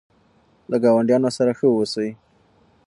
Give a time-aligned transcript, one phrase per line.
[0.69, 2.09] له ګاونډیانو سره ښه اوسئ.